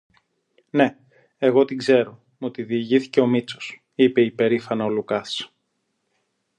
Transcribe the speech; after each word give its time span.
Ναι, 0.69 0.97
εγώ 1.37 1.65
την 1.65 1.77
ξέρω, 1.77 2.21
μου 2.37 2.51
τη 2.51 2.63
διηγήθηκε 2.63 3.19
ο 3.19 3.27
Μήτσος, 3.27 3.83
είπε 3.95 4.21
υπερήφανα 4.21 4.85
ο 4.85 4.89
Λουκάς. 4.89 5.53